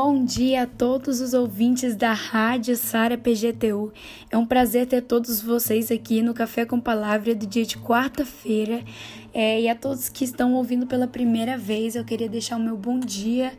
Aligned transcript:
bom 0.00 0.24
dia 0.24 0.62
a 0.62 0.66
todos 0.66 1.20
os 1.20 1.34
ouvintes 1.34 1.96
da 1.96 2.12
Rádio 2.12 2.76
Sara 2.76 3.18
PGTU. 3.18 3.92
É 4.30 4.38
um 4.38 4.46
prazer 4.46 4.86
ter 4.86 5.02
todos 5.02 5.42
vocês 5.42 5.90
aqui 5.90 6.22
no 6.22 6.32
Café 6.32 6.64
com 6.64 6.78
Palavra 6.78 7.34
do 7.34 7.44
dia 7.44 7.66
de 7.66 7.76
quarta-feira. 7.76 8.84
É, 9.34 9.60
e 9.60 9.68
a 9.68 9.74
todos 9.74 10.08
que 10.08 10.22
estão 10.22 10.54
ouvindo 10.54 10.86
pela 10.86 11.08
primeira 11.08 11.58
vez, 11.58 11.96
eu 11.96 12.04
queria 12.04 12.28
deixar 12.28 12.58
o 12.58 12.60
meu 12.60 12.76
bom 12.76 13.00
dia 13.00 13.52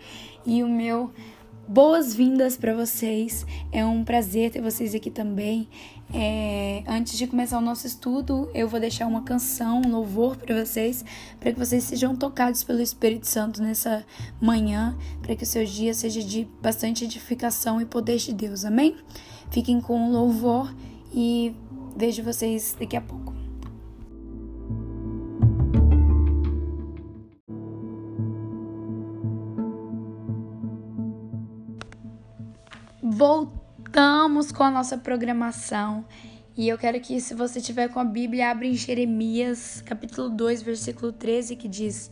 e 0.46 0.64
o 0.64 0.70
meu 0.70 1.12
boas-vindas 1.70 2.58
para 2.58 2.74
vocês. 2.74 3.46
É 3.72 3.86
um 3.86 4.04
prazer 4.04 4.50
ter 4.50 4.60
vocês 4.60 4.96
aqui 4.96 5.12
também. 5.12 5.70
É, 6.12 6.84
antes 6.88 7.16
de 7.16 7.28
começar 7.28 7.60
o 7.60 7.62
nosso 7.62 7.86
estudo, 7.86 8.50
eu 8.56 8.68
vou 8.68 8.80
deixar 8.80 9.06
uma 9.06 9.22
canção, 9.22 9.84
um 9.86 9.92
louvor 9.92 10.36
para 10.36 10.66
vocês, 10.66 11.06
para 11.40 11.54
que 11.54 11.60
vocês 11.60 11.84
sejam 11.84 12.16
tocados 12.16 12.64
pelo 12.64 12.82
Espírito 12.82 13.28
Santo 13.28 13.62
nessa 13.62 14.04
manhã, 14.42 14.98
para 15.22 15.36
que 15.36 15.44
o 15.44 15.46
seu 15.46 15.64
dia 15.64 15.94
seja 15.94 16.24
de 16.24 16.48
bastante 16.60 17.04
edificação 17.06 17.80
e 17.80 17.86
poder 17.86 18.18
de 18.18 18.34
Deus. 18.34 18.66
Amém? 18.66 18.96
Fiquem 19.52 19.80
com 19.80 20.10
o 20.10 20.12
louvor 20.12 20.74
e 21.14 21.54
vejo 21.96 22.24
vocês 22.24 22.76
daqui 22.80 22.98
a 22.98 23.02
pouco. 23.02 23.39
Voltamos 33.20 34.50
com 34.50 34.64
a 34.64 34.72
nossa 34.72 34.98
programação. 34.98 36.06
E 36.56 36.70
eu 36.70 36.78
quero 36.78 37.02
que, 37.02 37.20
se 37.20 37.34
você 37.34 37.60
tiver 37.60 37.90
com 37.90 38.00
a 38.00 38.06
Bíblia, 38.06 38.50
abra 38.50 38.66
em 38.66 38.74
Jeremias, 38.74 39.84
capítulo 39.86 40.30
2, 40.30 40.62
versículo 40.62 41.12
13, 41.12 41.58
que 41.58 41.68
diz: 41.68 42.10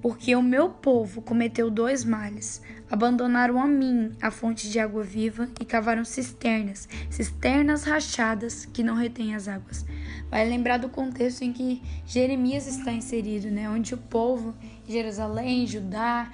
Porque 0.00 0.34
o 0.34 0.40
meu 0.40 0.70
povo 0.70 1.20
cometeu 1.20 1.70
dois 1.70 2.02
males: 2.02 2.62
abandonaram 2.90 3.60
a 3.60 3.66
mim 3.66 4.10
a 4.22 4.30
fonte 4.30 4.70
de 4.70 4.78
água 4.78 5.02
viva 5.02 5.50
e 5.60 5.66
cavaram 5.66 6.02
cisternas, 6.02 6.88
cisternas 7.10 7.84
rachadas 7.84 8.64
que 8.64 8.82
não 8.82 8.94
retêm 8.94 9.34
as 9.34 9.48
águas. 9.48 9.84
Vai 10.30 10.48
lembrar 10.48 10.78
do 10.78 10.88
contexto 10.88 11.42
em 11.42 11.52
que 11.52 11.82
Jeremias 12.06 12.66
está 12.66 12.90
inserido, 12.90 13.50
né? 13.50 13.68
Onde 13.68 13.92
o 13.92 13.98
povo, 13.98 14.54
Jerusalém, 14.88 15.66
Judá, 15.66 16.32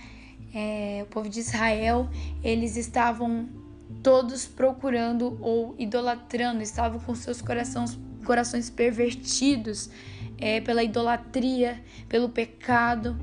é, 0.55 1.01
o 1.03 1.07
povo 1.07 1.29
de 1.29 1.41
Israel, 1.41 2.09
eles 2.45 2.77
estavam 2.77 3.61
todos 4.03 4.47
procurando 4.47 5.39
ou 5.41 5.75
idolatrando, 5.79 6.63
estavam 6.63 6.99
com 7.01 7.15
seus 7.15 7.41
corações, 7.41 7.99
corações 8.25 8.71
pervertidos 8.71 9.91
é, 10.39 10.61
pela 10.61 10.83
idolatria, 10.83 11.83
pelo 12.09 12.29
pecado. 12.29 13.17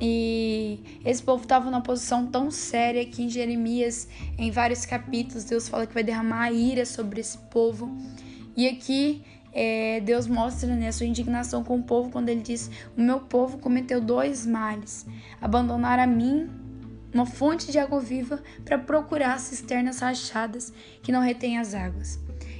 E 0.00 0.80
esse 1.04 1.22
povo 1.22 1.42
estava 1.42 1.64
numa 1.70 1.80
posição 1.80 2.26
tão 2.26 2.50
séria 2.50 3.04
que 3.04 3.22
em 3.22 3.28
Jeremias, 3.28 4.08
em 4.38 4.50
vários 4.50 4.86
capítulos, 4.86 5.44
Deus 5.44 5.68
fala 5.68 5.86
que 5.86 5.94
vai 5.94 6.04
derramar 6.04 6.44
a 6.44 6.52
ira 6.52 6.86
sobre 6.86 7.20
esse 7.20 7.38
povo. 7.38 7.96
E 8.56 8.68
aqui 8.68 9.24
é, 9.52 10.00
Deus 10.00 10.26
mostra 10.26 10.74
né, 10.76 10.88
a 10.88 10.92
sua 10.92 11.06
indignação 11.06 11.64
com 11.64 11.78
o 11.78 11.82
povo 11.82 12.10
quando 12.10 12.28
ele 12.28 12.42
diz: 12.42 12.70
O 12.96 13.00
meu 13.00 13.20
povo 13.20 13.58
cometeu 13.58 14.00
dois 14.00 14.46
males: 14.46 15.06
abandonar 15.40 15.98
a 15.98 16.06
mim 16.06 16.48
uma 17.12 17.26
fonte 17.26 17.72
de 17.72 17.78
água 17.78 18.00
viva 18.00 18.42
para 18.64 18.78
procurar 18.78 19.38
cisternas 19.38 20.00
rachadas 20.00 20.72
que 21.02 21.12
não 21.12 21.20
retêm 21.20 21.58
as 21.58 21.74
águas. 21.74 22.18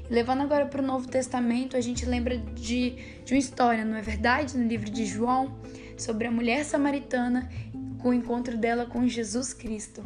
E 0.08 0.12
levando 0.12 0.42
agora 0.42 0.66
para 0.66 0.82
o 0.82 0.86
Novo 0.86 1.08
Testamento, 1.08 1.76
a 1.76 1.80
gente 1.80 2.06
lembra 2.06 2.38
de, 2.38 2.96
de 3.24 3.34
uma 3.34 3.38
história, 3.38 3.84
não 3.84 3.96
é 3.96 4.02
verdade? 4.02 4.56
No 4.56 4.66
livro 4.66 4.90
de 4.90 5.04
João, 5.04 5.58
sobre 5.96 6.26
a 6.26 6.30
mulher 6.30 6.64
samaritana 6.64 7.48
com 7.98 8.10
o 8.10 8.14
encontro 8.14 8.56
dela 8.56 8.86
com 8.86 9.06
Jesus 9.06 9.52
Cristo, 9.52 10.02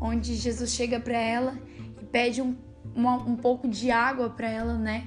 onde 0.00 0.34
Jesus 0.34 0.72
chega 0.72 0.98
para 0.98 1.16
ela 1.16 1.56
e 2.00 2.04
pede 2.04 2.42
um, 2.42 2.56
uma, 2.94 3.16
um 3.16 3.36
pouco 3.36 3.68
de 3.68 3.90
água 3.90 4.28
para 4.30 4.48
ela, 4.48 4.76
né? 4.76 5.06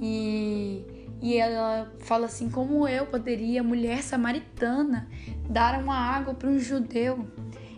E, 0.00 0.84
e 1.20 1.36
ela 1.36 1.92
fala 2.00 2.26
assim: 2.26 2.48
como 2.48 2.86
eu 2.86 3.06
poderia, 3.06 3.62
mulher 3.62 4.02
samaritana, 4.02 5.08
dar 5.48 5.80
uma 5.82 5.96
água 5.96 6.34
para 6.34 6.48
um 6.48 6.58
judeu? 6.58 7.26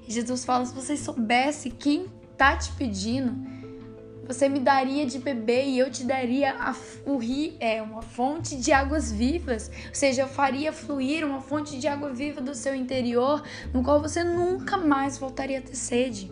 Jesus 0.09 0.45
fala: 0.45 0.65
se 0.65 0.75
você 0.75 0.97
soubesse 0.97 1.71
quem 1.71 2.07
tá 2.37 2.57
te 2.57 2.73
pedindo, 2.73 3.37
você 4.29 4.47
me 4.47 4.61
daria 4.61 5.07
de 5.07 5.19
beber 5.19 5.67
e 5.67 5.79
eu 5.79 5.91
te 5.91 6.05
daria 6.05 6.53
a, 6.53 6.75
o 7.07 7.17
rio, 7.17 7.55
é, 7.59 7.81
uma 7.81 8.03
fonte 8.03 8.57
de 8.57 8.71
águas 8.73 9.11
vivas. 9.11 9.71
Ou 9.89 9.95
seja, 9.95 10.23
eu 10.23 10.29
faria 10.29 10.71
fluir 10.71 11.27
uma 11.27 11.41
fonte 11.41 11.79
de 11.79 11.89
água 11.89 12.13
viva 12.13 12.41
do 12.41 12.55
seu 12.55 12.75
interior, 12.75 13.43
no 13.73 13.83
qual 13.83 14.03
você 14.03 14.23
nunca 14.23 14.77
mais 14.77 15.17
voltaria 15.17 15.59
a 15.59 15.63
ter 15.63 15.75
sede. 15.75 16.31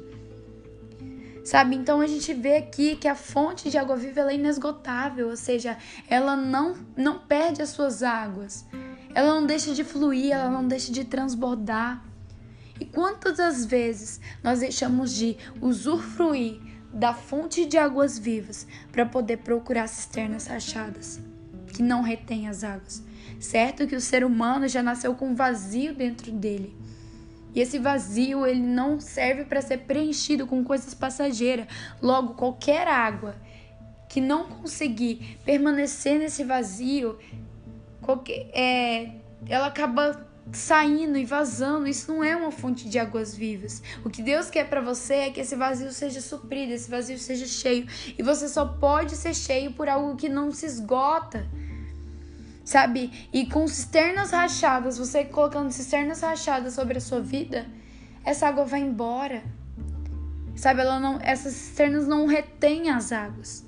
Sabe? 1.42 1.76
Então 1.76 2.00
a 2.02 2.06
gente 2.06 2.34
vê 2.34 2.56
aqui 2.56 2.96
que 2.96 3.08
a 3.08 3.14
fonte 3.14 3.70
de 3.70 3.78
água 3.78 3.96
viva 3.96 4.20
é 4.30 4.34
inesgotável, 4.34 5.30
ou 5.30 5.36
seja, 5.36 5.78
ela 6.06 6.36
não, 6.36 6.74
não 6.96 7.20
perde 7.20 7.62
as 7.62 7.70
suas 7.70 8.02
águas. 8.02 8.66
Ela 9.14 9.40
não 9.40 9.46
deixa 9.46 9.72
de 9.72 9.84
fluir, 9.84 10.32
ela 10.32 10.50
não 10.50 10.68
deixa 10.68 10.92
de 10.92 11.04
transbordar. 11.04 12.04
E 12.80 12.84
quantas 12.84 13.38
das 13.38 13.64
vezes 13.64 14.20
nós 14.42 14.60
deixamos 14.60 15.14
de 15.14 15.36
usufruir 15.60 16.60
da 16.92 17.12
fonte 17.12 17.66
de 17.66 17.76
águas 17.76 18.18
vivas 18.18 18.66
para 18.92 19.04
poder 19.04 19.38
procurar 19.38 19.86
cisternas 19.86 20.46
rachadas 20.46 21.20
que 21.72 21.82
não 21.82 22.02
retêm 22.02 22.48
as 22.48 22.64
águas? 22.64 23.02
Certo 23.40 23.86
que 23.86 23.96
o 23.96 24.00
ser 24.00 24.24
humano 24.24 24.68
já 24.68 24.82
nasceu 24.82 25.14
com 25.14 25.28
um 25.28 25.34
vazio 25.34 25.94
dentro 25.94 26.32
dele. 26.32 26.74
E 27.54 27.60
esse 27.60 27.78
vazio 27.78 28.46
ele 28.46 28.60
não 28.60 29.00
serve 29.00 29.44
para 29.44 29.62
ser 29.62 29.78
preenchido 29.78 30.46
com 30.46 30.62
coisas 30.62 30.92
passageiras. 30.92 31.66
Logo, 32.02 32.34
qualquer 32.34 32.86
água 32.86 33.34
que 34.10 34.20
não 34.20 34.44
conseguir 34.44 35.38
permanecer 35.44 36.18
nesse 36.18 36.44
vazio, 36.44 37.18
qualquer, 38.02 38.50
é, 38.52 39.10
ela 39.48 39.66
acaba 39.66 40.25
saindo 40.52 41.18
e 41.18 41.24
vazando, 41.24 41.88
isso 41.88 42.12
não 42.12 42.22
é 42.22 42.36
uma 42.36 42.50
fonte 42.50 42.88
de 42.88 42.98
águas 42.98 43.34
vivas. 43.34 43.82
O 44.04 44.10
que 44.10 44.22
Deus 44.22 44.48
quer 44.48 44.68
para 44.68 44.80
você 44.80 45.14
é 45.14 45.30
que 45.30 45.40
esse 45.40 45.56
vazio 45.56 45.92
seja 45.92 46.20
suprido, 46.20 46.72
esse 46.72 46.90
vazio 46.90 47.18
seja 47.18 47.46
cheio. 47.46 47.86
E 48.16 48.22
você 48.22 48.48
só 48.48 48.64
pode 48.64 49.16
ser 49.16 49.34
cheio 49.34 49.72
por 49.72 49.88
algo 49.88 50.16
que 50.16 50.28
não 50.28 50.52
se 50.52 50.66
esgota. 50.66 51.46
Sabe? 52.64 53.28
E 53.32 53.46
com 53.46 53.66
cisternas 53.68 54.30
rachadas, 54.30 54.98
você 54.98 55.24
colocando 55.24 55.70
cisternas 55.70 56.20
rachadas 56.20 56.74
sobre 56.74 56.98
a 56.98 57.00
sua 57.00 57.20
vida, 57.20 57.66
essa 58.24 58.48
água 58.48 58.64
vai 58.64 58.80
embora. 58.80 59.42
Sabe, 60.56 60.80
ela 60.80 60.98
não, 60.98 61.20
essas 61.20 61.52
cisternas 61.52 62.08
não 62.08 62.26
retêm 62.26 62.90
as 62.90 63.12
águas. 63.12 63.64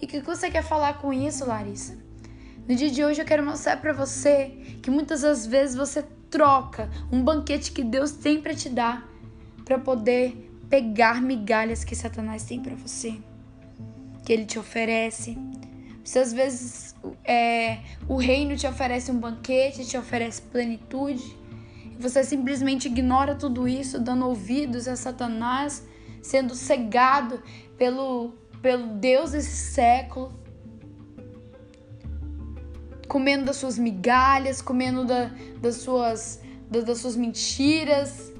E 0.00 0.04
o 0.04 0.08
que 0.08 0.20
você 0.20 0.50
quer 0.50 0.62
falar 0.62 0.98
com 0.98 1.12
isso, 1.12 1.46
Larissa? 1.46 2.03
No 2.66 2.74
dia 2.74 2.90
de 2.90 3.04
hoje 3.04 3.20
eu 3.20 3.26
quero 3.26 3.44
mostrar 3.44 3.76
para 3.76 3.92
você 3.92 4.78
que 4.80 4.90
muitas 4.90 5.20
das 5.20 5.46
vezes 5.46 5.76
você 5.76 6.02
troca 6.30 6.88
um 7.12 7.22
banquete 7.22 7.70
que 7.70 7.84
Deus 7.84 8.12
tem 8.12 8.40
para 8.40 8.54
te 8.54 8.70
dar 8.70 9.06
para 9.66 9.78
poder 9.78 10.50
pegar 10.70 11.20
migalhas 11.20 11.84
que 11.84 11.94
Satanás 11.94 12.44
tem 12.44 12.60
para 12.60 12.74
você, 12.74 13.18
que 14.24 14.32
ele 14.32 14.46
te 14.46 14.58
oferece. 14.58 15.36
Muitas 15.96 16.32
vezes 16.32 16.94
é, 17.22 17.80
o 18.08 18.16
reino 18.16 18.56
te 18.56 18.66
oferece 18.66 19.10
um 19.12 19.18
banquete, 19.18 19.84
te 19.84 19.98
oferece 19.98 20.40
plenitude, 20.40 21.22
e 21.84 22.02
você 22.02 22.24
simplesmente 22.24 22.88
ignora 22.88 23.34
tudo 23.34 23.68
isso, 23.68 24.00
dando 24.00 24.26
ouvidos 24.26 24.88
a 24.88 24.96
Satanás, 24.96 25.86
sendo 26.22 26.54
cegado 26.54 27.42
pelo, 27.76 28.34
pelo 28.62 28.86
Deus 28.86 29.32
desse 29.32 29.72
século 29.72 30.43
comendo 33.08 33.44
das 33.44 33.56
suas 33.56 33.78
migalhas, 33.78 34.60
comendo 34.60 35.04
da, 35.04 35.30
das, 35.60 35.76
suas, 35.76 36.40
da, 36.70 36.80
das 36.80 36.98
suas 36.98 37.16
mentiras, 37.16 38.32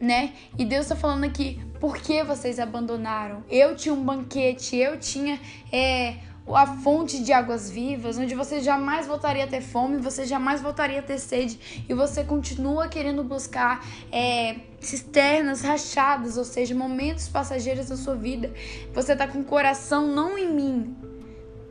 né? 0.00 0.32
E 0.58 0.64
Deus 0.64 0.84
está 0.84 0.96
falando 0.96 1.24
aqui, 1.24 1.60
por 1.80 1.96
que 1.96 2.22
vocês 2.22 2.58
abandonaram? 2.58 3.44
Eu 3.48 3.74
tinha 3.74 3.94
um 3.94 4.02
banquete, 4.02 4.76
eu 4.76 4.98
tinha 4.98 5.40
é, 5.72 6.16
a 6.52 6.66
fonte 6.66 7.22
de 7.22 7.32
águas 7.32 7.70
vivas, 7.70 8.18
onde 8.18 8.34
você 8.34 8.60
jamais 8.60 9.06
voltaria 9.06 9.44
a 9.44 9.46
ter 9.46 9.62
fome, 9.62 9.96
você 9.96 10.26
jamais 10.26 10.60
voltaria 10.60 10.98
a 10.98 11.02
ter 11.02 11.18
sede, 11.18 11.84
e 11.88 11.94
você 11.94 12.22
continua 12.22 12.88
querendo 12.88 13.24
buscar 13.24 13.86
é, 14.12 14.56
cisternas 14.80 15.62
rachadas, 15.62 16.36
ou 16.36 16.44
seja, 16.44 16.74
momentos 16.74 17.28
passageiros 17.28 17.88
da 17.88 17.96
sua 17.96 18.14
vida. 18.14 18.52
Você 18.92 19.12
está 19.12 19.26
com 19.26 19.40
o 19.40 19.44
coração 19.44 20.06
não 20.06 20.36
em 20.36 20.52
mim, 20.52 20.96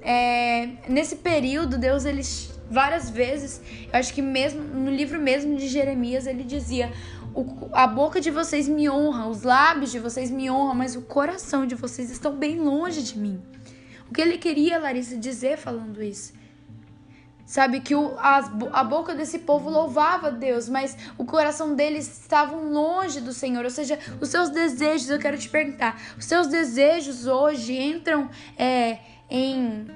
é, 0.03 0.69
nesse 0.88 1.17
período, 1.17 1.77
Deus, 1.77 2.05
ele 2.05 2.21
várias 2.69 3.09
vezes, 3.09 3.61
eu 3.91 4.00
acho 4.00 4.13
que 4.13 4.21
mesmo 4.21 4.61
no 4.61 4.91
livro 4.91 5.19
mesmo 5.19 5.55
de 5.55 5.67
Jeremias, 5.67 6.25
ele 6.25 6.44
dizia: 6.44 6.91
a 7.71 7.88
boca 7.88 8.19
de 8.21 8.29
vocês 8.29 8.67
me 8.67 8.89
honra, 8.89 9.27
os 9.27 9.44
lábios 9.44 9.91
de 9.91 10.00
vocês 10.00 10.29
me 10.29 10.50
honram, 10.50 10.75
mas 10.75 10.95
o 10.95 11.01
coração 11.01 11.65
de 11.65 11.75
vocês 11.75 12.11
estão 12.11 12.35
bem 12.35 12.59
longe 12.59 13.01
de 13.01 13.17
mim. 13.17 13.41
O 14.09 14.13
que 14.13 14.21
ele 14.21 14.38
queria, 14.38 14.77
Larissa, 14.77 15.17
dizer 15.17 15.57
falando 15.57 16.01
isso? 16.01 16.33
Sabe 17.45 17.81
que 17.81 17.94
o, 17.94 18.17
as, 18.19 18.50
a 18.71 18.83
boca 18.83 19.13
desse 19.13 19.39
povo 19.39 19.69
louvava 19.69 20.31
Deus, 20.31 20.69
mas 20.69 20.97
o 21.17 21.25
coração 21.25 21.75
deles 21.75 22.21
estavam 22.21 22.71
longe 22.71 23.19
do 23.19 23.33
Senhor. 23.33 23.63
Ou 23.63 23.69
seja, 23.69 24.00
os 24.21 24.29
seus 24.29 24.50
desejos, 24.50 25.09
eu 25.09 25.19
quero 25.19 25.38
te 25.38 25.50
perguntar, 25.50 26.01
os 26.17 26.25
seus 26.25 26.47
desejos 26.47 27.27
hoje 27.27 27.77
entram 27.77 28.29
é, 28.57 28.97
em, 29.30 29.88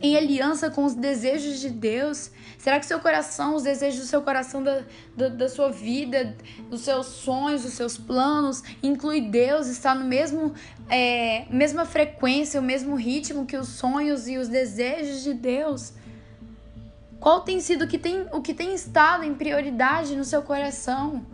em 0.00 0.16
aliança 0.16 0.70
com 0.70 0.84
os 0.84 0.94
desejos 0.94 1.60
de 1.60 1.70
Deus? 1.70 2.30
Será 2.58 2.78
que 2.78 2.86
seu 2.86 3.00
coração, 3.00 3.56
os 3.56 3.64
desejos 3.64 4.00
do 4.00 4.06
seu 4.06 4.22
coração, 4.22 4.62
da, 4.62 4.82
da, 5.16 5.28
da 5.28 5.48
sua 5.48 5.70
vida, 5.70 6.36
dos 6.70 6.82
seus 6.82 7.06
sonhos, 7.06 7.62
dos 7.62 7.72
seus 7.72 7.98
planos, 7.98 8.62
inclui 8.82 9.20
Deus, 9.20 9.66
está 9.66 9.94
no 9.94 10.04
mesmo 10.04 10.54
é, 10.88 11.44
mesma 11.50 11.84
frequência, 11.84 12.60
o 12.60 12.62
mesmo 12.62 12.94
ritmo 12.94 13.46
que 13.46 13.56
os 13.56 13.68
sonhos 13.68 14.28
e 14.28 14.38
os 14.38 14.46
desejos 14.46 15.24
de 15.24 15.34
Deus? 15.34 15.92
Qual 17.18 17.40
tem 17.40 17.60
sido 17.60 17.84
o 17.84 17.88
que 17.88 17.98
tem, 17.98 18.26
o 18.32 18.40
que 18.40 18.52
tem 18.52 18.74
estado 18.74 19.24
em 19.24 19.32
prioridade 19.32 20.14
no 20.14 20.24
seu 20.24 20.42
coração? 20.42 21.24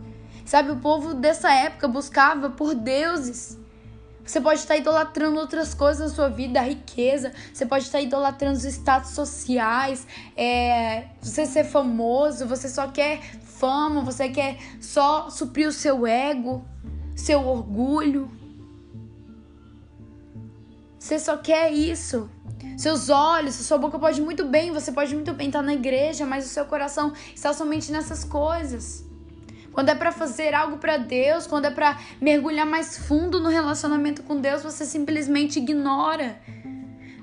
Sabe, 0.45 0.71
o 0.71 0.77
povo 0.77 1.13
dessa 1.13 1.53
época 1.53 1.87
buscava 1.87 2.49
por 2.49 2.73
deuses. 2.73 3.58
Você 4.25 4.39
pode 4.39 4.59
estar 4.59 4.77
idolatrando 4.77 5.39
outras 5.39 5.73
coisas 5.73 6.09
na 6.09 6.15
sua 6.15 6.29
vida, 6.29 6.59
a 6.59 6.63
riqueza. 6.63 7.31
Você 7.53 7.65
pode 7.65 7.85
estar 7.85 7.99
idolatrando 7.99 8.57
os 8.57 8.63
status 8.63 9.11
sociais. 9.11 10.05
É, 10.37 11.07
você 11.21 11.45
ser 11.45 11.63
famoso, 11.63 12.45
você 12.45 12.69
só 12.69 12.87
quer 12.87 13.21
fama, 13.41 14.01
você 14.01 14.29
quer 14.29 14.57
só 14.79 15.29
suprir 15.29 15.67
o 15.67 15.71
seu 15.71 16.05
ego, 16.05 16.63
seu 17.15 17.45
orgulho. 17.45 18.29
Você 20.99 21.17
só 21.17 21.37
quer 21.37 21.71
isso. 21.71 22.29
Seus 22.77 23.09
olhos, 23.09 23.55
sua 23.55 23.77
boca 23.77 23.97
pode 23.97 24.21
muito 24.21 24.45
bem, 24.45 24.71
você 24.71 24.91
pode 24.91 25.15
muito 25.15 25.33
bem 25.33 25.47
estar 25.47 25.61
na 25.61 25.73
igreja, 25.73 26.25
mas 26.25 26.45
o 26.45 26.49
seu 26.49 26.65
coração 26.65 27.13
está 27.33 27.53
somente 27.53 27.91
nessas 27.91 28.23
coisas. 28.23 29.08
Quando 29.79 29.87
é 29.87 29.95
para 29.95 30.11
fazer 30.11 30.53
algo 30.53 30.75
para 30.75 30.97
Deus, 30.97 31.47
quando 31.47 31.63
é 31.63 31.71
para 31.71 31.97
mergulhar 32.19 32.65
mais 32.65 32.97
fundo 32.97 33.39
no 33.39 33.47
relacionamento 33.47 34.21
com 34.23 34.35
Deus, 34.41 34.61
você 34.61 34.85
simplesmente 34.85 35.57
ignora. 35.57 36.37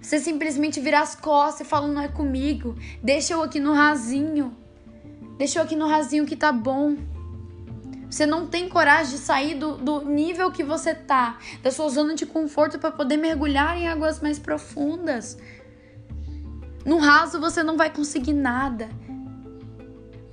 Você 0.00 0.18
simplesmente 0.18 0.80
vira 0.80 1.00
as 1.00 1.14
costas 1.14 1.66
e 1.66 1.68
fala: 1.68 1.86
não 1.86 2.00
é 2.00 2.08
comigo. 2.08 2.74
Deixa 3.02 3.34
eu 3.34 3.42
aqui 3.42 3.60
no 3.60 3.74
rasinho. 3.74 4.56
Deixa 5.36 5.58
eu 5.58 5.64
aqui 5.64 5.76
no 5.76 5.86
rasinho 5.86 6.24
que 6.24 6.34
tá 6.34 6.50
bom. 6.50 6.96
Você 8.10 8.24
não 8.24 8.46
tem 8.46 8.70
coragem 8.70 9.12
de 9.12 9.18
sair 9.18 9.54
do, 9.56 9.76
do 9.76 10.06
nível 10.06 10.50
que 10.50 10.64
você 10.64 10.94
tá, 10.94 11.36
da 11.62 11.70
sua 11.70 11.90
zona 11.90 12.14
de 12.14 12.24
conforto 12.24 12.78
para 12.78 12.90
poder 12.90 13.18
mergulhar 13.18 13.76
em 13.76 13.86
águas 13.86 14.18
mais 14.22 14.38
profundas. 14.38 15.36
No 16.86 16.96
raso 16.96 17.38
você 17.38 17.62
não 17.62 17.76
vai 17.76 17.90
conseguir 17.90 18.32
nada. 18.32 18.88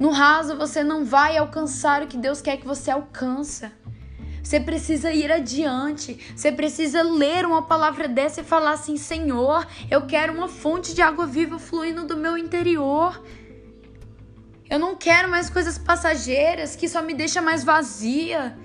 No 0.03 0.09
raso 0.09 0.57
você 0.57 0.83
não 0.83 1.05
vai 1.05 1.37
alcançar 1.37 2.03
o 2.03 2.07
que 2.07 2.17
Deus 2.17 2.41
quer 2.41 2.57
que 2.57 2.67
você 2.67 2.91
alcança. 2.91 3.71
Você 4.43 4.59
precisa 4.59 5.13
ir 5.13 5.31
adiante. 5.31 6.19
Você 6.35 6.51
precisa 6.51 7.01
ler 7.01 7.45
uma 7.45 7.61
palavra 7.61 8.05
dessa 8.05 8.41
e 8.41 8.43
falar 8.43 8.73
assim: 8.73 8.97
Senhor, 8.97 9.65
eu 9.89 10.05
quero 10.05 10.33
uma 10.33 10.49
fonte 10.49 10.93
de 10.93 11.01
água 11.01 11.25
viva 11.25 11.57
fluindo 11.57 12.05
do 12.05 12.17
meu 12.17 12.37
interior. 12.37 13.23
Eu 14.69 14.77
não 14.77 14.93
quero 14.93 15.29
mais 15.29 15.49
coisas 15.49 15.77
passageiras 15.77 16.75
que 16.75 16.89
só 16.89 17.01
me 17.01 17.13
deixam 17.13 17.41
mais 17.41 17.63
vazia. 17.63 18.57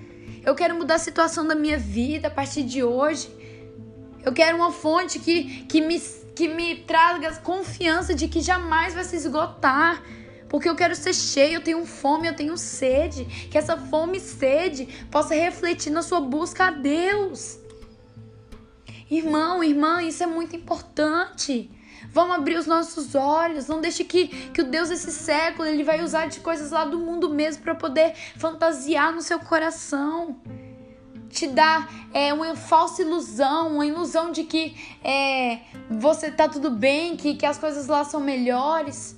Eu 0.44 0.56
quero 0.56 0.74
mudar 0.74 0.96
a 0.96 0.98
situação 0.98 1.46
da 1.46 1.54
minha 1.54 1.78
vida 1.78 2.26
a 2.26 2.32
partir 2.32 2.64
de 2.64 2.82
hoje. 2.82 3.30
Eu 4.24 4.32
quero 4.32 4.56
uma 4.56 4.72
fonte 4.72 5.20
que, 5.20 5.62
que, 5.66 5.80
me, 5.80 6.00
que 6.34 6.48
me 6.48 6.78
traga 6.78 7.32
confiança 7.36 8.12
de 8.12 8.26
que 8.26 8.40
jamais 8.40 8.92
vai 8.92 9.04
se 9.04 9.14
esgotar. 9.14 10.02
Porque 10.48 10.68
eu 10.68 10.74
quero 10.74 10.94
ser 10.94 11.14
cheio, 11.14 11.56
eu 11.56 11.62
tenho 11.62 11.84
fome, 11.84 12.26
eu 12.26 12.34
tenho 12.34 12.56
sede. 12.56 13.24
Que 13.50 13.58
essa 13.58 13.76
fome 13.76 14.16
e 14.16 14.20
sede 14.20 14.86
possa 15.10 15.34
refletir 15.34 15.90
na 15.90 16.02
sua 16.02 16.20
busca 16.20 16.66
a 16.66 16.70
Deus. 16.70 17.58
Irmão, 19.10 19.62
irmã, 19.62 20.02
isso 20.02 20.22
é 20.22 20.26
muito 20.26 20.56
importante. 20.56 21.70
Vamos 22.10 22.36
abrir 22.36 22.56
os 22.56 22.66
nossos 22.66 23.14
olhos. 23.14 23.66
Não 23.66 23.80
deixe 23.80 24.04
que, 24.04 24.28
que 24.28 24.62
o 24.62 24.64
Deus 24.64 24.88
desse 24.88 25.12
século 25.12 25.68
ele 25.68 25.84
vai 25.84 26.02
usar 26.02 26.26
de 26.26 26.40
coisas 26.40 26.70
lá 26.70 26.84
do 26.84 26.98
mundo 26.98 27.28
mesmo 27.28 27.62
para 27.62 27.74
poder 27.74 28.14
fantasiar 28.36 29.12
no 29.14 29.20
seu 29.20 29.38
coração. 29.38 30.40
Te 31.28 31.46
dar 31.46 31.90
é, 32.14 32.32
uma 32.32 32.56
falsa 32.56 33.02
ilusão, 33.02 33.74
uma 33.74 33.86
ilusão 33.86 34.32
de 34.32 34.44
que 34.44 34.74
é, 35.04 35.60
você 35.90 36.30
tá 36.30 36.48
tudo 36.48 36.70
bem, 36.70 37.16
que, 37.16 37.34
que 37.34 37.44
as 37.44 37.58
coisas 37.58 37.86
lá 37.86 38.02
são 38.04 38.20
melhores. 38.20 39.17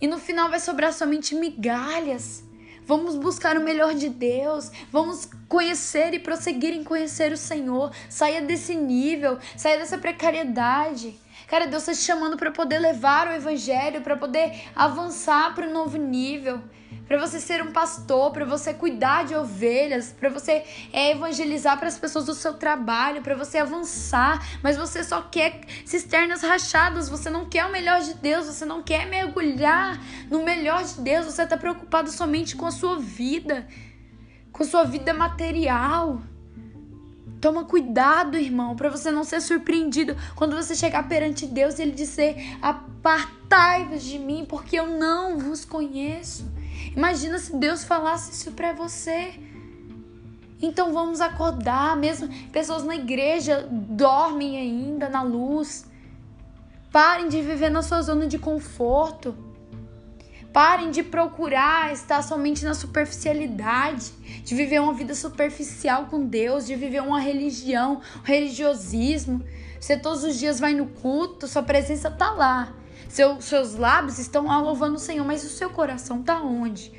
E 0.00 0.06
no 0.06 0.18
final 0.18 0.48
vai 0.48 0.60
sobrar 0.60 0.92
somente 0.92 1.34
migalhas. 1.34 2.44
Vamos 2.84 3.16
buscar 3.16 3.56
o 3.56 3.62
melhor 3.62 3.94
de 3.94 4.08
Deus. 4.08 4.70
Vamos 4.90 5.28
conhecer 5.48 6.14
e 6.14 6.18
prosseguir 6.18 6.72
em 6.72 6.82
conhecer 6.82 7.32
o 7.32 7.36
Senhor. 7.36 7.92
Saia 8.08 8.40
desse 8.40 8.74
nível, 8.74 9.38
saia 9.56 9.78
dessa 9.78 9.98
precariedade. 9.98 11.18
Cara, 11.48 11.66
Deus 11.66 11.82
está 11.82 11.92
te 11.92 11.98
chamando 11.98 12.36
para 12.36 12.50
poder 12.50 12.78
levar 12.78 13.28
o 13.28 13.32
evangelho, 13.32 14.02
para 14.02 14.16
poder 14.16 14.64
avançar 14.74 15.54
para 15.54 15.66
um 15.66 15.72
novo 15.72 15.96
nível, 15.96 16.62
para 17.08 17.18
você 17.18 17.40
ser 17.40 17.62
um 17.62 17.72
pastor, 17.72 18.30
para 18.32 18.44
você 18.44 18.74
cuidar 18.74 19.24
de 19.24 19.34
ovelhas, 19.34 20.12
para 20.12 20.28
você 20.28 20.62
é, 20.92 21.12
evangelizar 21.12 21.78
para 21.78 21.88
as 21.88 21.98
pessoas 21.98 22.26
do 22.26 22.34
seu 22.34 22.52
trabalho, 22.54 23.22
para 23.22 23.34
você 23.34 23.56
avançar, 23.56 24.46
mas 24.62 24.76
você 24.76 25.02
só 25.02 25.22
quer 25.22 25.62
cisternas 25.86 26.42
rachadas, 26.42 27.08
você 27.08 27.30
não 27.30 27.46
quer 27.46 27.64
o 27.64 27.72
melhor 27.72 28.02
de 28.02 28.12
Deus, 28.12 28.44
você 28.44 28.66
não 28.66 28.82
quer 28.82 29.06
mergulhar 29.06 29.98
no 30.30 30.44
melhor 30.44 30.84
de 30.84 31.00
Deus, 31.00 31.24
você 31.24 31.44
está 31.44 31.56
preocupado 31.56 32.10
somente 32.10 32.54
com 32.54 32.66
a 32.66 32.70
sua 32.70 32.98
vida, 32.98 33.66
com 34.52 34.62
a 34.62 34.66
sua 34.66 34.84
vida 34.84 35.14
material. 35.14 36.20
Toma 37.40 37.64
cuidado, 37.64 38.36
irmão, 38.36 38.76
para 38.76 38.90
você 38.90 39.10
não 39.10 39.24
ser 39.24 39.40
surpreendido 39.40 40.14
quando 40.34 40.56
você 40.56 40.74
chegar 40.74 41.08
perante 41.08 41.46
Deus 41.46 41.78
e 41.78 41.82
ele 41.82 41.92
dizer: 41.92 42.36
"Apartai-vos 42.60 44.02
de 44.02 44.18
mim, 44.18 44.44
porque 44.46 44.76
eu 44.76 44.88
não 44.88 45.38
vos 45.38 45.64
conheço". 45.64 46.57
Imagina 46.98 47.38
se 47.38 47.54
Deus 47.54 47.84
falasse 47.84 48.32
isso 48.32 48.50
para 48.50 48.72
você. 48.72 49.32
Então 50.60 50.92
vamos 50.92 51.20
acordar, 51.20 51.96
mesmo 51.96 52.28
pessoas 52.50 52.82
na 52.82 52.96
igreja 52.96 53.68
dormem 53.70 54.58
ainda 54.58 55.08
na 55.08 55.22
luz. 55.22 55.86
Parem 56.90 57.28
de 57.28 57.40
viver 57.40 57.70
na 57.70 57.82
sua 57.82 58.02
zona 58.02 58.26
de 58.26 58.36
conforto. 58.36 59.32
Parem 60.52 60.90
de 60.90 61.04
procurar 61.04 61.92
estar 61.92 62.20
somente 62.20 62.64
na 62.64 62.74
superficialidade, 62.74 64.10
de 64.42 64.56
viver 64.56 64.80
uma 64.80 64.92
vida 64.92 65.14
superficial 65.14 66.06
com 66.06 66.26
Deus, 66.26 66.66
de 66.66 66.74
viver 66.74 67.00
uma 67.00 67.20
religião, 67.20 68.00
um 68.16 68.24
religiosismo. 68.24 69.44
Você 69.80 69.96
todos 69.96 70.24
os 70.24 70.36
dias 70.36 70.58
vai 70.58 70.74
no 70.74 70.86
culto, 70.86 71.46
sua 71.46 71.62
presença 71.62 72.10
tá 72.10 72.32
lá. 72.32 72.74
Seu, 73.08 73.40
seus 73.40 73.74
lábios 73.74 74.18
estão 74.18 74.46
louvando 74.62 74.96
o 74.96 75.00
Senhor, 75.00 75.24
mas 75.24 75.42
o 75.44 75.48
seu 75.48 75.70
coração 75.70 76.22
tá 76.22 76.40
onde? 76.42 76.92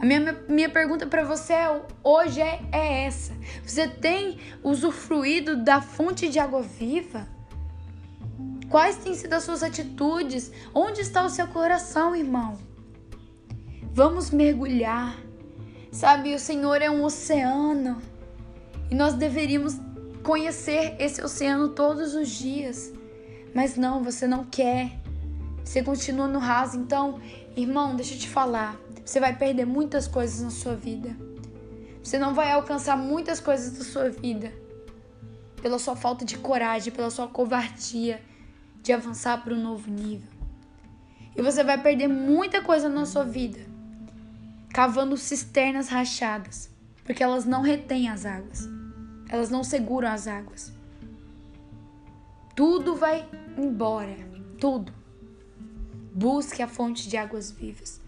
A 0.00 0.06
minha, 0.06 0.44
minha 0.48 0.70
pergunta 0.70 1.06
para 1.06 1.22
você 1.24 1.52
é, 1.52 1.82
hoje 2.02 2.40
é, 2.40 2.62
é 2.72 3.04
essa: 3.04 3.34
Você 3.62 3.86
tem 3.86 4.38
usufruído 4.62 5.62
da 5.62 5.82
fonte 5.82 6.28
de 6.28 6.38
água 6.38 6.62
viva? 6.62 7.28
Quais 8.70 8.96
têm 8.96 9.14
sido 9.14 9.34
as 9.34 9.42
suas 9.42 9.62
atitudes? 9.62 10.50
Onde 10.72 11.02
está 11.02 11.24
o 11.24 11.28
seu 11.28 11.46
coração, 11.48 12.16
irmão? 12.16 12.56
Vamos 13.92 14.30
mergulhar. 14.30 15.18
Sabe, 15.92 16.34
o 16.34 16.38
Senhor 16.38 16.80
é 16.80 16.88
um 16.88 17.04
oceano 17.04 18.00
e 18.90 18.94
nós 18.94 19.14
deveríamos 19.14 19.76
conhecer 20.22 20.94
esse 20.98 21.20
oceano 21.22 21.70
todos 21.70 22.14
os 22.14 22.28
dias. 22.28 22.92
Mas 23.52 23.76
não, 23.76 24.02
você 24.02 24.26
não 24.26 24.44
quer. 24.44 24.99
Você 25.64 25.82
continua 25.82 26.26
no 26.26 26.38
raso. 26.38 26.76
Então, 26.76 27.20
irmão, 27.56 27.96
deixa 27.96 28.14
eu 28.14 28.18
te 28.18 28.28
falar. 28.28 28.76
Você 29.04 29.20
vai 29.20 29.36
perder 29.36 29.64
muitas 29.64 30.06
coisas 30.06 30.40
na 30.40 30.50
sua 30.50 30.74
vida. 30.74 31.16
Você 32.02 32.18
não 32.18 32.34
vai 32.34 32.50
alcançar 32.52 32.96
muitas 32.96 33.40
coisas 33.40 33.76
da 33.76 33.84
sua 33.84 34.08
vida 34.08 34.52
pela 35.60 35.78
sua 35.78 35.94
falta 35.94 36.24
de 36.24 36.38
coragem, 36.38 36.92
pela 36.92 37.10
sua 37.10 37.28
covardia 37.28 38.22
de 38.82 38.92
avançar 38.92 39.42
para 39.42 39.54
um 39.54 39.62
novo 39.62 39.90
nível. 39.90 40.28
E 41.36 41.42
você 41.42 41.62
vai 41.62 41.80
perder 41.80 42.08
muita 42.08 42.62
coisa 42.62 42.88
na 42.88 43.04
sua 43.04 43.24
vida 43.24 43.60
cavando 44.72 45.16
cisternas 45.16 45.88
rachadas, 45.88 46.70
porque 47.04 47.22
elas 47.22 47.44
não 47.44 47.60
retêm 47.60 48.08
as 48.08 48.24
águas, 48.24 48.68
elas 49.28 49.50
não 49.50 49.64
seguram 49.64 50.08
as 50.08 50.26
águas. 50.28 50.72
Tudo 52.54 52.94
vai 52.94 53.28
embora, 53.58 54.16
tudo. 54.58 54.99
Busque 56.12 56.62
a 56.62 56.68
fonte 56.68 57.08
de 57.08 57.16
águas 57.16 57.50
vivas. 57.50 58.00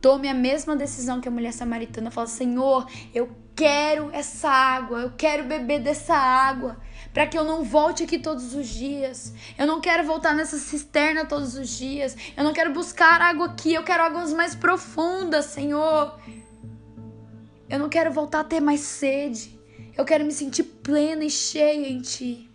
Tome 0.00 0.28
a 0.28 0.34
mesma 0.34 0.74
decisão 0.74 1.20
que 1.20 1.28
a 1.28 1.30
mulher 1.30 1.52
samaritana. 1.52 2.10
Fala, 2.10 2.26
Senhor, 2.26 2.86
eu 3.14 3.36
quero 3.54 4.10
essa 4.12 4.48
água, 4.48 5.00
eu 5.00 5.12
quero 5.16 5.44
beber 5.44 5.80
dessa 5.80 6.14
água, 6.14 6.80
para 7.12 7.26
que 7.26 7.36
eu 7.36 7.44
não 7.44 7.62
volte 7.62 8.04
aqui 8.04 8.18
todos 8.18 8.54
os 8.54 8.66
dias. 8.66 9.34
Eu 9.58 9.66
não 9.66 9.78
quero 9.78 10.02
voltar 10.04 10.34
nessa 10.34 10.56
cisterna 10.56 11.26
todos 11.26 11.54
os 11.54 11.68
dias. 11.68 12.16
Eu 12.34 12.42
não 12.42 12.54
quero 12.54 12.72
buscar 12.72 13.20
água 13.20 13.46
aqui, 13.46 13.74
eu 13.74 13.84
quero 13.84 14.02
águas 14.02 14.32
mais 14.32 14.54
profundas, 14.54 15.46
Senhor. 15.46 16.18
Eu 17.68 17.78
não 17.78 17.90
quero 17.90 18.10
voltar 18.10 18.40
a 18.40 18.44
ter 18.44 18.60
mais 18.60 18.80
sede. 18.80 19.60
Eu 19.96 20.04
quero 20.06 20.24
me 20.24 20.32
sentir 20.32 20.62
plena 20.62 21.24
e 21.24 21.30
cheia 21.30 21.86
em 21.86 22.00
Ti. 22.00 22.50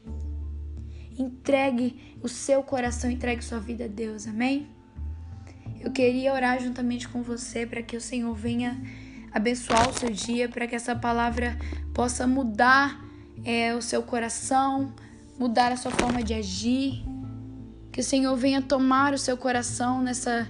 Entregue 1.16 2.18
o 2.24 2.28
seu 2.28 2.64
coração, 2.64 3.12
entregue 3.12 3.44
sua 3.44 3.60
vida 3.60 3.86
a 3.86 3.88
Deus, 3.88 4.26
amém? 4.26 4.75
Eu 5.86 5.92
queria 5.92 6.34
orar 6.34 6.60
juntamente 6.60 7.08
com 7.08 7.22
você 7.22 7.64
para 7.64 7.84
que 7.84 7.96
o 7.96 8.02
Senhor 8.02 8.34
venha 8.34 8.76
abençoar 9.32 9.88
o 9.88 9.94
seu 9.94 10.10
dia, 10.10 10.50
para 10.50 10.66
que 10.66 10.74
essa 10.74 10.96
palavra 10.96 11.56
possa 11.94 12.26
mudar 12.26 13.06
é, 13.44 13.76
o 13.76 13.84
seu 13.84 14.02
coração, 14.02 14.96
mudar 15.38 15.72
a 15.72 15.78
sua 15.78 15.92
forma 15.92 16.24
de 16.24 16.34
agir. 16.34 17.04
Que 17.92 18.02
o 18.02 18.04
Senhor 18.04 18.36
venha 18.36 18.64
tomar 18.64 19.14
o 19.14 19.18
seu 19.20 19.38
coração 19.38 20.02
nessa, 20.02 20.50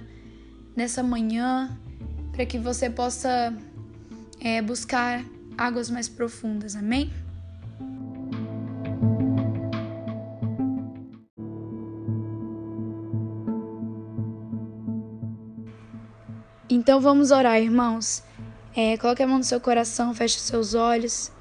nessa 0.74 1.02
manhã, 1.02 1.78
para 2.32 2.46
que 2.46 2.58
você 2.58 2.88
possa 2.88 3.54
é, 4.40 4.62
buscar 4.62 5.22
águas 5.58 5.90
mais 5.90 6.08
profundas. 6.08 6.74
Amém? 6.74 7.12
Então 16.86 17.00
vamos 17.00 17.32
orar, 17.32 17.60
irmãos. 17.60 18.22
É, 18.72 18.96
coloque 18.96 19.20
a 19.20 19.26
mão 19.26 19.38
no 19.38 19.42
seu 19.42 19.60
coração, 19.60 20.14
feche 20.14 20.36
os 20.36 20.44
seus 20.44 20.72
olhos. 20.72 21.32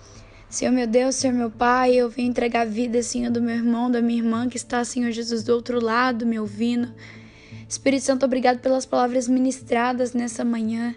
Senhor 0.49 0.71
meu 0.71 0.87
Deus, 0.87 1.13
Senhor 1.13 1.35
meu 1.35 1.51
Pai, 1.51 1.93
eu 1.93 2.09
vim 2.09 2.25
entregar 2.25 2.61
a 2.61 2.65
vida, 2.65 3.03
Senhor, 3.03 3.29
do 3.29 3.39
meu 3.39 3.55
irmão, 3.55 3.91
da 3.91 4.01
minha 4.01 4.17
irmã 4.17 4.49
que 4.49 4.57
está, 4.57 4.83
Senhor 4.83 5.11
Jesus, 5.11 5.43
do 5.43 5.53
outro 5.53 5.79
lado, 5.79 6.25
me 6.25 6.39
ouvindo. 6.39 6.91
Espírito 7.69 8.05
Santo, 8.05 8.25
obrigado 8.25 8.57
pelas 8.57 8.87
palavras 8.87 9.27
ministradas 9.27 10.13
nessa 10.13 10.43
manhã. 10.43 10.95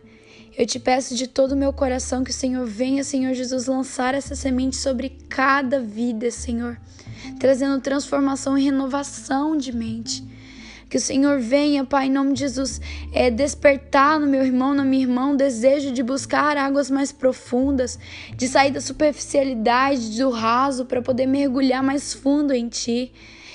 Eu 0.56 0.64
te 0.64 0.80
peço 0.80 1.14
de 1.14 1.26
todo 1.26 1.52
o 1.52 1.56
meu 1.56 1.70
coração 1.70 2.24
que 2.24 2.30
o 2.30 2.34
Senhor 2.34 2.64
venha, 2.64 3.04
Senhor 3.04 3.34
Jesus, 3.34 3.66
lançar 3.66 4.14
essa 4.14 4.34
semente 4.34 4.76
sobre 4.76 5.10
cada 5.28 5.78
vida, 5.78 6.30
Senhor, 6.30 6.80
trazendo 7.38 7.82
transformação 7.82 8.56
e 8.56 8.64
renovação 8.64 9.58
de 9.58 9.76
mente. 9.76 10.37
Que 10.88 10.96
o 10.96 11.00
Senhor 11.00 11.38
venha, 11.38 11.84
Pai, 11.84 12.06
em 12.06 12.10
nome 12.10 12.32
de 12.32 12.40
Jesus, 12.40 12.80
é, 13.12 13.30
despertar 13.30 14.18
no 14.18 14.26
meu 14.26 14.42
irmão, 14.42 14.72
na 14.72 14.84
minha 14.84 15.02
irmã, 15.02 15.32
o 15.32 15.36
desejo 15.36 15.92
de 15.92 16.02
buscar 16.02 16.56
águas 16.56 16.90
mais 16.90 17.12
profundas, 17.12 17.98
de 18.34 18.48
sair 18.48 18.70
da 18.70 18.80
superficialidade, 18.80 20.18
do 20.18 20.30
raso, 20.30 20.86
para 20.86 21.02
poder 21.02 21.26
mergulhar 21.26 21.82
mais 21.82 22.14
fundo 22.14 22.54
em 22.54 22.68
Ti. 22.68 23.12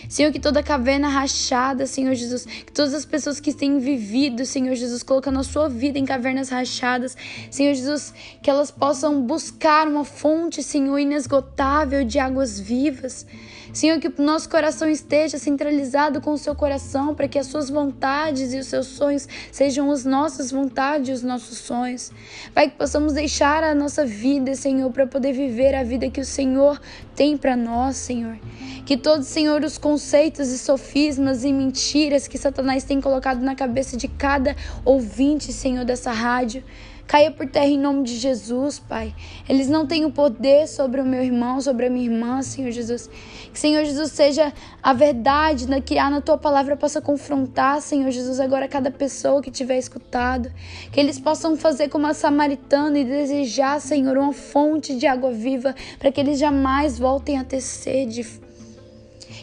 Senhor, 0.10 0.32
que 0.32 0.40
toda 0.40 0.62
caverna 0.62 1.08
rachada, 1.08 1.88
Senhor 1.88 2.14
Jesus, 2.14 2.46
que 2.46 2.72
todas 2.72 2.94
as 2.94 3.06
pessoas 3.06 3.40
que 3.40 3.54
têm 3.54 3.80
vivido, 3.80 4.46
Senhor 4.46 4.76
Jesus, 4.76 5.02
colocando 5.02 5.40
a 5.40 5.44
sua 5.44 5.70
vida 5.70 5.98
em 5.98 6.06
cavernas 6.06 6.50
rachadas, 6.50 7.16
Senhor 7.50 7.74
Jesus, 7.74 8.14
que 8.42 8.50
elas 8.50 8.70
possam 8.70 9.22
buscar 9.22 9.88
uma 9.88 10.04
fonte, 10.04 10.62
Senhor, 10.62 11.00
inesgotável 11.00 12.04
de 12.04 12.20
águas 12.20 12.60
vivas. 12.60 13.26
Senhor, 13.74 14.00
que 14.00 14.08
o 14.08 14.14
nosso 14.22 14.48
coração 14.48 14.88
esteja 14.88 15.40
centralizado 15.40 16.22
com 16.22 16.34
o 16.34 16.38
seu 16.38 16.54
coração, 16.54 17.16
para 17.16 17.28
que 17.28 17.40
as 17.40 17.48
suas 17.48 17.72
vontades 17.72 18.54
e 18.54 18.60
os 18.60 18.68
seus 18.68 18.86
sonhos 18.86 19.28
sejam 19.52 19.90
as 19.90 20.06
nossas 20.06 20.52
vontades 20.52 21.10
e 21.10 21.12
os 21.12 21.24
nossos 21.24 21.58
sonhos. 21.58 22.12
Pai, 22.54 22.70
que 22.70 22.78
possamos 22.78 23.14
deixar 23.14 23.64
a 23.64 23.74
nossa 23.74 24.06
vida, 24.06 24.54
Senhor, 24.54 24.92
para 24.92 25.08
poder 25.08 25.34
viver 25.34 25.74
a 25.74 25.84
vida 25.84 26.08
que 26.08 26.22
o 26.22 26.26
Senhor 26.26 26.80
tem 27.16 27.36
para 27.36 27.56
nós, 27.56 27.98
Senhor. 27.98 28.38
Que 28.86 28.96
todos, 28.96 29.26
Senhor, 29.26 29.64
os 29.64 29.80
conceitos 29.80 30.50
e 30.50 30.60
sofismas 30.60 31.44
e 31.44 31.52
mentiras 31.52 32.28
que 32.28 32.38
Satanás 32.38 32.84
tem 32.84 33.02
colocado 33.02 33.42
na 33.42 33.56
cabeça 33.56 33.98
de 33.98 34.08
cada 34.08 34.56
ouvinte, 34.86 35.52
Senhor, 35.52 35.84
dessa 35.84 36.12
rádio, 36.12 36.64
caia 37.08 37.32
por 37.32 37.48
terra 37.48 37.68
em 37.68 37.80
nome 37.80 38.04
de 38.04 38.16
Jesus, 38.16 38.80
Pai. 38.80 39.14
Eles 39.48 39.68
não 39.68 39.86
têm 39.86 40.06
o 40.06 40.12
poder 40.12 40.68
sobre 40.68 41.02
o 41.02 41.06
meu 41.06 41.24
irmão, 41.24 41.62
sobre 41.62 41.86
a 41.86 41.90
minha 41.90 42.06
irmã, 42.06 42.42
Senhor 42.42 42.72
Jesus. 42.72 43.10
Que, 43.52 43.60
Senhor 43.60 43.84
Jesus, 43.86 44.12
seja 44.12 44.52
a 44.82 44.94
verdade 44.94 45.68
que 45.82 45.98
há 45.98 46.10
na 46.10 46.22
tua 46.22 46.38
palavra 46.38 46.76
possa 46.76 47.02
confrontar, 47.02 47.82
Senhor 47.82 48.10
Jesus, 48.10 48.40
agora 48.40 48.68
cada 48.68 48.90
pessoa 48.90 49.42
que 49.42 49.52
tiver 49.52 49.78
escutado. 49.78 50.52
Que 50.92 51.00
eles 51.00 51.20
possam 51.20 51.56
fazer 51.56 51.90
como 51.90 52.08
a 52.08 52.14
samaritana 52.14 52.98
e 52.98 53.06
desejar, 53.06 53.80
Senhor, 53.80 54.18
uma 54.18 54.34
fonte 54.34 54.96
de 54.96 55.06
água 55.06 55.32
viva 55.32 55.76
para 56.00 56.12
que 56.12 56.20
eles 56.20 56.40
jamais 56.40 56.98
voltem 56.98 57.38
a 57.38 57.44
ter 57.44 57.62
sede 57.62 58.42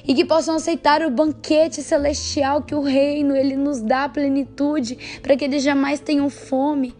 e 0.06 0.14
que 0.14 0.24
possam 0.24 0.56
aceitar 0.56 1.02
o 1.02 1.10
banquete 1.10 1.82
celestial 1.82 2.62
que 2.62 2.74
o 2.74 2.80
reino 2.80 3.36
ele 3.36 3.56
nos 3.56 3.80
dá 3.80 4.08
plenitude, 4.08 5.20
para 5.22 5.36
que 5.36 5.44
eles 5.44 5.62
jamais 5.62 6.00
tenham 6.00 6.28
fome. 6.30 6.94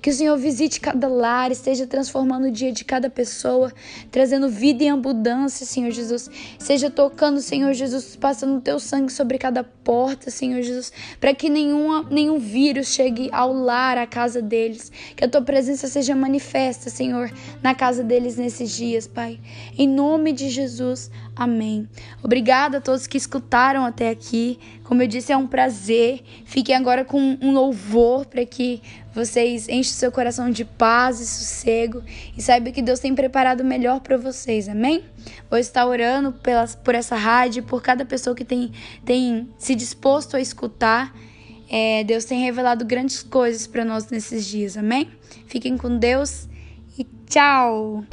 Que 0.00 0.10
o 0.10 0.12
Senhor 0.12 0.36
visite 0.38 0.80
cada 0.80 1.08
lar, 1.08 1.52
esteja 1.52 1.86
transformando 1.86 2.46
o 2.46 2.50
dia 2.50 2.72
de 2.72 2.84
cada 2.84 3.10
pessoa, 3.10 3.72
trazendo 4.10 4.48
vida 4.48 4.82
e 4.82 4.88
abundância, 4.88 5.66
Senhor 5.66 5.90
Jesus. 5.90 6.30
Seja 6.58 6.90
tocando, 6.90 7.40
Senhor 7.40 7.72
Jesus, 7.74 8.16
passando 8.16 8.56
o 8.56 8.60
teu 8.60 8.78
sangue 8.80 9.12
sobre 9.12 9.36
cada 9.36 9.62
porta, 9.62 10.30
Senhor 10.30 10.62
Jesus, 10.62 10.92
para 11.20 11.34
que 11.34 11.50
nenhuma, 11.50 12.06
nenhum 12.10 12.38
vírus 12.38 12.88
chegue 12.88 13.28
ao 13.30 13.52
lar, 13.52 13.98
à 13.98 14.06
casa 14.06 14.40
deles. 14.40 14.90
Que 15.14 15.24
a 15.24 15.28
tua 15.28 15.42
presença 15.42 15.86
seja 15.86 16.14
manifesta, 16.14 16.88
Senhor, 16.88 17.30
na 17.62 17.74
casa 17.74 18.02
deles 18.02 18.36
nesses 18.36 18.70
dias, 18.70 19.06
Pai. 19.06 19.38
Em 19.76 19.88
nome 19.88 20.32
de 20.32 20.48
Jesus, 20.48 21.10
amém. 21.36 21.88
Obrigada 22.22 22.78
a 22.78 22.80
todos 22.80 23.06
que 23.06 23.18
escutaram 23.18 23.84
até 23.84 24.08
aqui. 24.08 24.58
Como 24.84 25.02
eu 25.02 25.06
disse, 25.06 25.32
é 25.32 25.36
um 25.36 25.46
prazer. 25.46 26.22
Fiquem 26.44 26.74
agora 26.74 27.04
com 27.04 27.38
um 27.40 27.52
louvor 27.52 28.26
para 28.26 28.44
que 28.44 28.82
vocês 29.12 29.68
enchem 29.68 29.92
seu 29.92 30.12
coração 30.12 30.50
de 30.50 30.64
paz 30.64 31.20
e 31.20 31.26
sossego 31.26 32.02
e 32.36 32.42
saibam 32.42 32.72
que 32.72 32.82
Deus 32.82 33.00
tem 33.00 33.14
preparado 33.14 33.60
o 33.60 33.64
melhor 33.64 34.00
para 34.00 34.16
vocês, 34.16 34.68
amém? 34.68 35.04
Vou 35.48 35.58
estar 35.58 35.86
orando 35.86 36.34
por 36.84 36.94
essa 36.94 37.16
rádio, 37.16 37.62
por 37.64 37.82
cada 37.82 38.04
pessoa 38.04 38.36
que 38.36 38.44
tem, 38.44 38.72
tem 39.04 39.48
se 39.58 39.74
disposto 39.74 40.36
a 40.36 40.40
escutar. 40.40 41.14
É, 41.68 42.04
Deus 42.04 42.24
tem 42.24 42.42
revelado 42.42 42.84
grandes 42.84 43.22
coisas 43.22 43.66
para 43.66 43.84
nós 43.84 44.08
nesses 44.08 44.46
dias, 44.46 44.76
amém? 44.76 45.08
Fiquem 45.46 45.76
com 45.76 45.98
Deus 45.98 46.48
e 46.98 47.04
tchau! 47.26 48.04